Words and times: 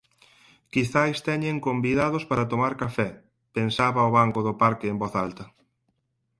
Quizais 0.73 1.17
teñen 1.27 1.57
convidados 1.67 2.23
para 2.29 2.47
tomar 2.51 2.73
café, 2.83 3.09
pensaba 3.57 4.07
o 4.09 4.13
banco 4.19 4.39
do 4.47 4.53
parque 4.61 4.85
en 4.91 4.97
voz 5.01 5.13
alta. 5.25 5.45